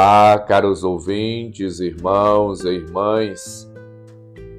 [0.00, 3.68] Olá, caros ouvintes, irmãos e irmãs.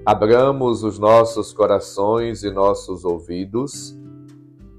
[0.06, 3.98] Abramos os nossos corações e nossos ouvidos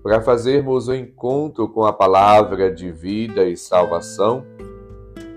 [0.03, 4.45] para fazermos o um encontro com a palavra de vida e salvação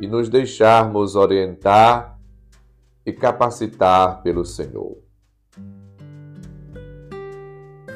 [0.02, 2.20] e nos deixarmos orientar
[3.06, 4.98] e capacitar pelo Senhor.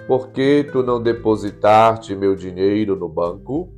[0.07, 3.76] Por que tu não depositaste meu dinheiro no banco?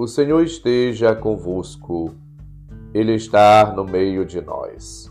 [0.00, 2.14] O Senhor esteja convosco,
[2.94, 5.10] Ele está no meio de nós.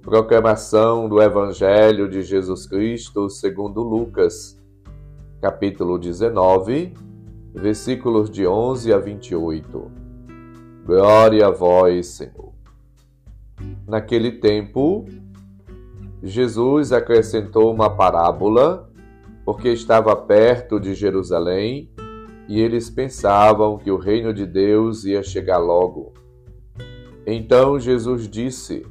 [0.00, 4.56] Proclamação do Evangelho de Jesus Cristo segundo Lucas,
[5.42, 6.94] capítulo 19,
[7.52, 9.90] versículos de 11 a 28.
[10.86, 12.52] Glória a vós, Senhor.
[13.88, 15.04] Naquele tempo,
[16.22, 18.88] Jesus acrescentou uma parábola,
[19.44, 21.90] porque estava perto de Jerusalém
[22.48, 26.12] e eles pensavam que o reino de Deus ia chegar logo.
[27.26, 28.86] Então Jesus disse: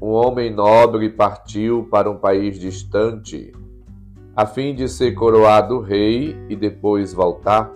[0.00, 3.52] Um homem nobre partiu para um país distante,
[4.34, 7.72] a fim de ser coroado rei e depois voltar.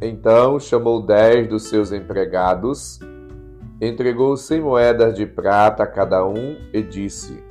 [0.00, 2.98] Então chamou dez dos seus empregados
[3.80, 7.42] entregou cem moedas de prata a cada um e disse: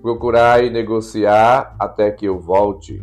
[0.00, 3.02] Procurai negociar até que eu volte.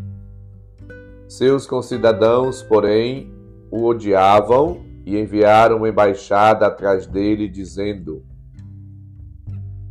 [1.28, 3.32] Seus concidadãos, porém,
[3.70, 8.24] o odiavam e enviaram uma embaixada atrás dele, dizendo: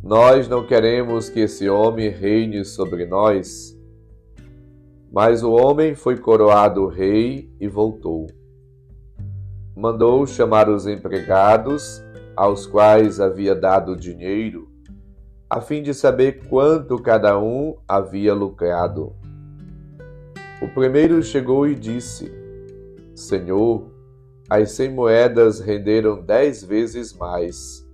[0.03, 3.77] Nós não queremos que esse homem reine sobre nós.
[5.11, 8.27] Mas o homem foi coroado rei e voltou
[9.77, 12.03] mandou chamar os empregados,
[12.35, 14.67] aos quais havia dado dinheiro,
[15.47, 19.15] a fim de saber quanto cada um havia lucrado.
[20.59, 22.31] O primeiro chegou e disse:
[23.13, 23.91] Senhor,
[24.49, 27.87] as cem moedas renderam dez vezes mais.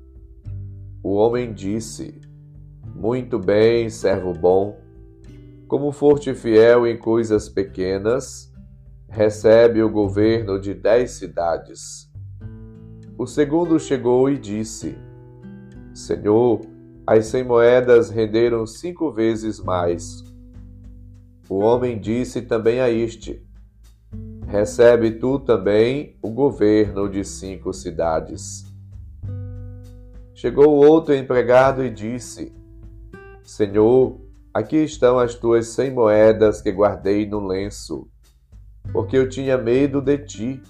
[1.04, 2.22] O homem disse:
[2.96, 4.80] Muito bem, servo bom.
[5.68, 8.50] Como foste fiel em coisas pequenas,
[9.10, 12.10] recebe o governo de dez cidades.
[13.18, 14.98] O segundo chegou e disse:
[15.94, 16.62] Senhor,
[17.06, 20.33] as cem moedas renderam cinco vezes mais.
[21.54, 23.46] O homem disse também a este:
[24.48, 28.66] Recebe tu também o governo de cinco cidades.
[30.34, 32.52] Chegou outro empregado e disse:
[33.44, 34.20] Senhor,
[34.52, 38.10] aqui estão as tuas cem moedas que guardei no lenço
[38.92, 40.64] porque eu tinha medo de ti,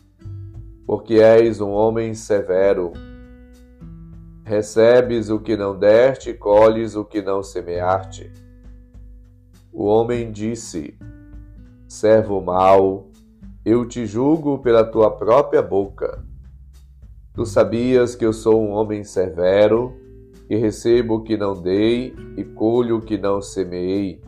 [0.85, 2.91] porque és um homem severo.
[4.43, 8.42] Recebes o que não deste colhes o que não semeaste.
[9.73, 10.95] O homem disse:
[11.87, 13.07] Servo mau,
[13.65, 16.23] eu te julgo pela tua própria boca.
[17.33, 19.91] Tu sabias que eu sou um homem severo,
[20.47, 24.21] que recebo o que não dei e colho o que não semeei.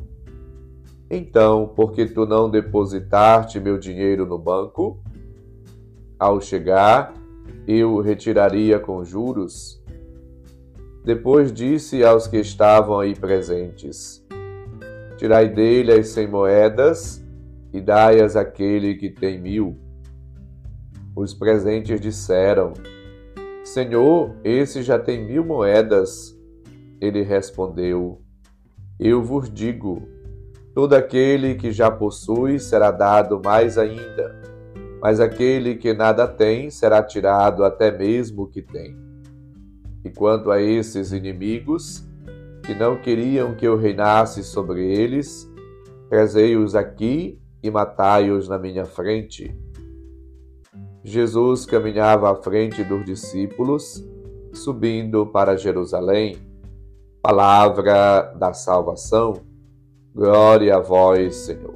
[1.12, 5.00] Então, por que tu não depositaste meu dinheiro no banco?
[6.18, 7.14] Ao chegar,
[7.68, 9.80] eu retiraria com juros.
[11.04, 14.25] Depois disse aos que estavam aí presentes:
[15.18, 17.24] Tirai dele as cem moedas
[17.74, 19.78] e dai-as àquele que tem mil.
[21.16, 22.74] Os presentes disseram:
[23.64, 26.36] Senhor, esse já tem mil moedas.
[27.00, 28.22] Ele respondeu:
[29.00, 30.08] Eu vos digo,
[30.76, 34.36] Todo aquele que já possui será dado mais ainda,
[35.02, 38.94] mas aquele que nada tem será tirado até mesmo o que tem.
[40.04, 42.06] E quanto a esses inimigos,
[42.66, 45.50] que não queriam que eu reinasse sobre eles,
[46.10, 49.56] trazei-os aqui e matai-os na minha frente.
[51.04, 54.04] Jesus caminhava à frente dos discípulos,
[54.52, 56.38] subindo para Jerusalém.
[57.22, 59.34] Palavra da salvação.
[60.14, 61.76] Glória a vós, Senhor.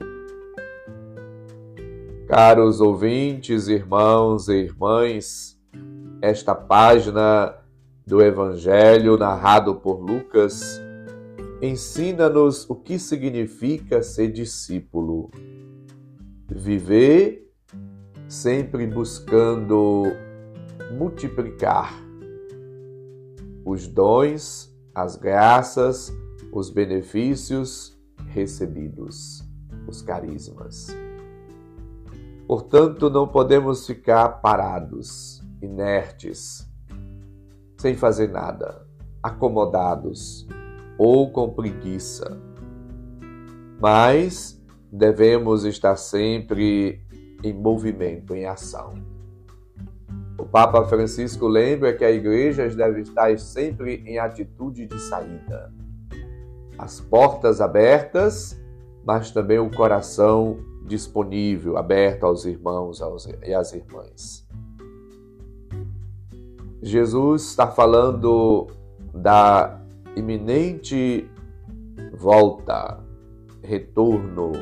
[2.27, 5.59] Caros ouvintes, irmãos e irmãs,
[6.21, 7.55] esta página
[8.09, 10.81] do Evangelho narrado por Lucas
[11.61, 15.29] ensina-nos o que significa ser discípulo.
[16.47, 17.47] Viver
[18.27, 20.05] sempre buscando
[20.97, 21.93] multiplicar
[23.63, 26.11] os dons, as graças,
[26.51, 27.95] os benefícios
[28.29, 29.47] recebidos,
[29.87, 30.87] os carismas.
[32.47, 36.68] Portanto, não podemos ficar parados, inertes,
[37.79, 38.85] sem fazer nada,
[39.23, 40.45] acomodados
[40.97, 42.37] ou com preguiça.
[43.79, 44.61] Mas
[44.91, 47.01] devemos estar sempre
[47.41, 48.95] em movimento, em ação.
[50.37, 55.73] O Papa Francisco lembra que a igreja deve estar sempre em atitude de saída.
[56.77, 58.61] As portas abertas,
[59.05, 62.99] mas também o coração disponível, aberto aos irmãos
[63.41, 64.48] e às irmãs.
[66.81, 68.67] Jesus está falando
[69.13, 69.81] da
[70.15, 71.29] iminente
[72.13, 73.03] volta,
[73.61, 74.53] retorno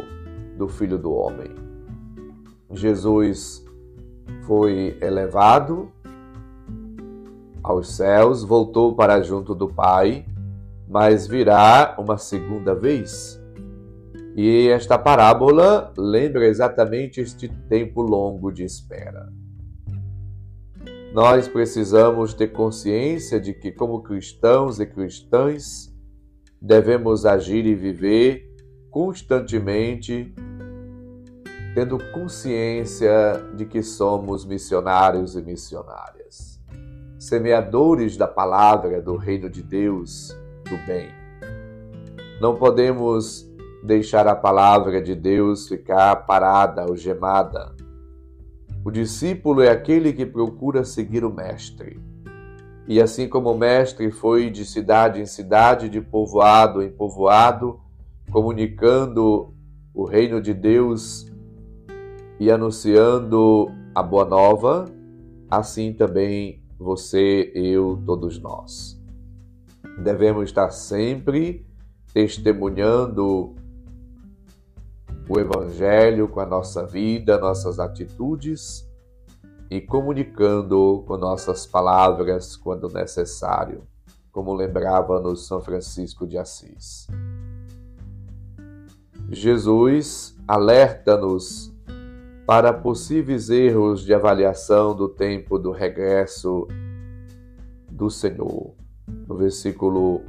[0.57, 1.53] do Filho do Homem.
[2.71, 3.63] Jesus
[4.47, 5.91] foi elevado
[7.61, 10.25] aos céus, voltou para junto do Pai,
[10.87, 13.39] mas virá uma segunda vez.
[14.35, 19.31] E esta parábola lembra exatamente este tempo longo de espera.
[21.13, 25.93] Nós precisamos ter consciência de que, como cristãos e cristãs,
[26.61, 28.47] devemos agir e viver
[28.91, 30.33] constantemente,
[31.73, 33.11] tendo consciência
[33.55, 36.59] de que somos missionários e missionárias,
[37.19, 41.09] semeadores da palavra do reino de Deus, do bem.
[42.41, 43.47] Não podemos
[43.83, 47.76] deixar a palavra de Deus ficar parada, algemada.
[48.87, 51.99] O discípulo é aquele que procura seguir o Mestre
[52.87, 57.81] e assim como o Mestre foi de cidade em cidade, de povoado em povoado,
[58.31, 59.53] comunicando
[59.93, 61.29] o reino de Deus
[62.39, 64.85] e anunciando a boa nova,
[65.51, 68.97] assim também você, eu, todos nós.
[70.01, 71.67] Devemos estar sempre
[72.13, 73.53] testemunhando
[75.29, 78.87] o Evangelho com a nossa vida, nossas atitudes
[79.69, 83.83] e comunicando com nossas palavras quando necessário,
[84.31, 87.07] como lembrava-nos São Francisco de Assis.
[89.29, 91.73] Jesus alerta-nos
[92.45, 96.65] para possíveis erros de avaliação do tempo do regresso
[97.91, 98.73] do Senhor.
[99.27, 100.21] No versículo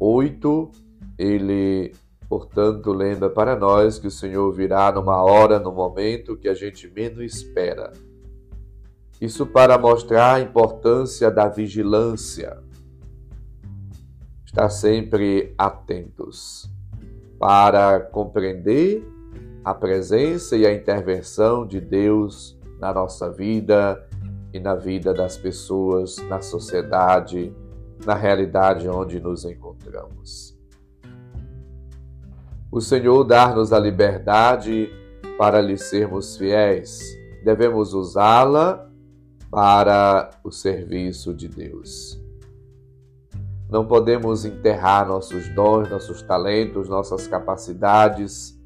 [0.00, 0.70] 8,
[1.18, 1.92] ele,
[2.32, 6.88] portanto, lembra para nós que o Senhor virá numa hora, no momento que a gente
[6.88, 7.92] menos espera
[9.20, 12.58] isso para mostrar a importância da vigilância.
[14.46, 16.72] Estar sempre atentos
[17.38, 19.06] para compreender
[19.62, 24.08] a presença e a intervenção de Deus na nossa vida
[24.54, 27.54] e na vida das pessoas, na sociedade,
[28.06, 30.61] na realidade onde nos encontramos.
[32.72, 34.90] O Senhor dar-nos a liberdade
[35.36, 37.00] para lhe sermos fiéis.
[37.44, 38.90] Devemos usá-la
[39.50, 42.18] para o serviço de Deus.
[43.68, 48.58] Não podemos enterrar nossos dons, nossos talentos, nossas capacidades,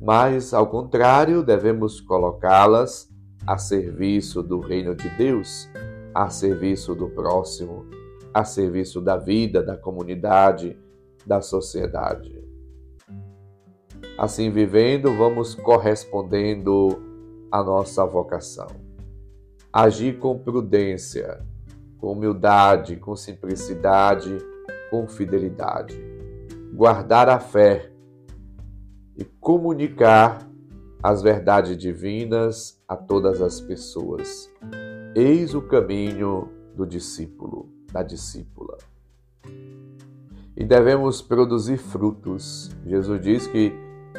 [0.00, 3.06] mas, ao contrário, devemos colocá-las
[3.46, 5.68] a serviço do reino de Deus,
[6.14, 7.84] a serviço do próximo,
[8.32, 10.74] a serviço da vida, da comunidade,
[11.26, 12.49] da sociedade.
[14.20, 17.00] Assim vivendo, vamos correspondendo
[17.50, 18.66] à nossa vocação
[19.72, 21.40] agir com prudência,
[21.96, 24.36] com humildade, com simplicidade,
[24.90, 25.96] com fidelidade,
[26.74, 27.90] guardar a fé
[29.16, 30.46] e comunicar
[31.02, 34.50] as verdades divinas a todas as pessoas.
[35.14, 36.46] Eis o caminho
[36.76, 38.76] do discípulo, da discípula.
[40.54, 42.70] E devemos produzir frutos.
[42.84, 43.72] Jesus diz que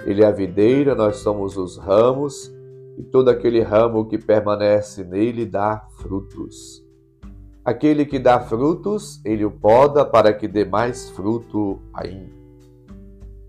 [0.05, 2.51] Ele é a videira, nós somos os ramos
[2.98, 6.84] e todo aquele ramo que permanece nele dá frutos.
[7.63, 12.31] Aquele que dá frutos, ele o poda para que dê mais fruto ainda.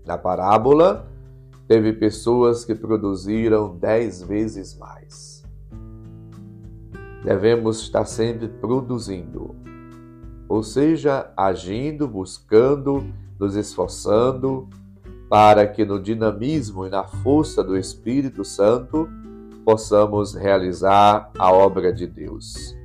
[0.05, 1.11] Na parábola,
[1.67, 5.43] teve pessoas que produziram dez vezes mais.
[7.23, 9.55] Devemos estar sempre produzindo,
[10.47, 13.03] ou seja, agindo, buscando,
[13.39, 14.69] nos esforçando,
[15.33, 19.09] para que no dinamismo e na força do Espírito Santo
[19.65, 22.77] possamos realizar a obra de Deus.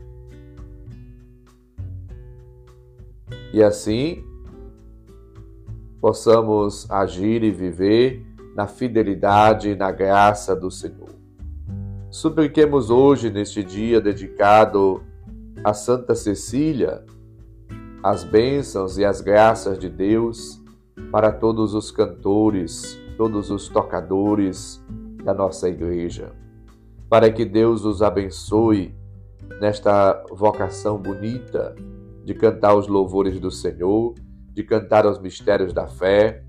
[3.52, 4.24] E assim
[6.00, 8.24] possamos agir e viver
[8.56, 11.10] na fidelidade e na graça do Senhor.
[12.08, 15.02] Supliquemos hoje, neste dia dedicado
[15.62, 17.04] a Santa Cecília,
[18.02, 20.66] as bênçãos e as graças de Deus
[21.10, 24.84] para todos os cantores, todos os tocadores
[25.24, 26.32] da nossa igreja
[27.08, 28.94] para que Deus os abençoe
[29.60, 31.74] nesta vocação bonita
[32.24, 34.14] de cantar os louvores do Senhor,
[34.52, 36.44] de cantar os mistérios da fé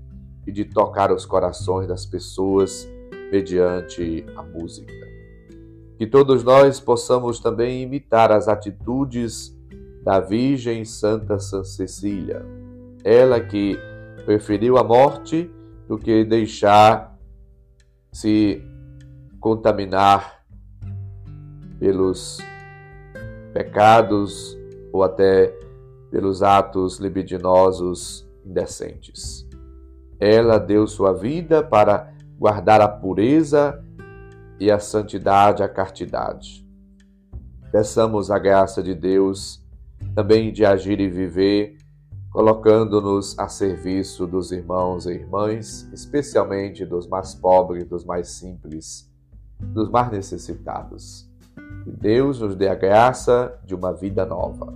[0.46, 2.86] e de tocar os corações das pessoas
[3.32, 4.92] mediante a música.
[5.96, 9.56] Que todos nós possamos também imitar as atitudes
[10.02, 12.44] da Virgem Santa Cecília,
[13.02, 13.78] ela que
[14.24, 15.50] preferiu a morte
[15.88, 17.18] do que deixar
[18.12, 18.62] se
[19.40, 20.44] contaminar
[21.78, 22.38] pelos
[23.52, 24.56] pecados
[24.92, 25.52] ou até
[26.10, 29.48] pelos atos libidinosos indecentes.
[30.18, 33.82] Ela deu sua vida para guardar a pureza
[34.58, 36.66] e a santidade, a castidade.
[37.72, 39.64] Peçamos a graça de Deus
[40.14, 41.76] também de agir e viver,
[42.30, 49.10] colocando-nos a serviço dos irmãos e irmãs, especialmente dos mais pobres, dos mais simples,
[49.58, 51.28] dos mais necessitados.
[51.84, 54.72] Que Deus nos dê a graça de uma vida nova.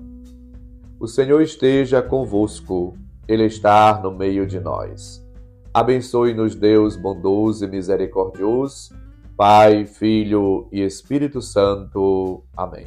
[0.98, 2.96] O Senhor esteja convosco,
[3.28, 5.24] Ele está no meio de nós.
[5.72, 8.94] Abençoe-nos, Deus bondoso e misericordioso,
[9.36, 12.42] Pai, Filho e Espírito Santo.
[12.56, 12.86] Amém.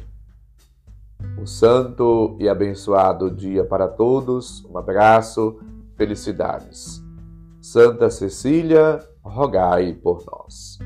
[1.38, 4.64] Um santo e abençoado dia para todos.
[4.64, 5.58] Um abraço,
[5.96, 7.02] felicidades.
[7.60, 10.78] Santa Cecília, rogai por nós.